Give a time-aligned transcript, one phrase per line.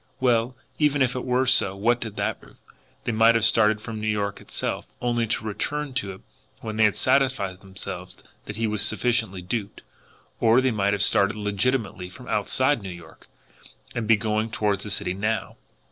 [0.19, 2.57] Well, even if it were so, what did that prove!
[3.03, 6.21] They might have started FROM New York itself only to return to it
[6.61, 9.83] when they had satisfied themselves that he was sufficiently duped.
[10.39, 13.27] Or they might have started legitimately from outside New York,
[13.93, 15.57] and be going toward the city now.